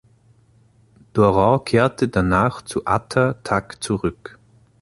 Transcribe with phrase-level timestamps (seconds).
[1.13, 4.39] Dorau kehrte danach zu Ata Tak zurück.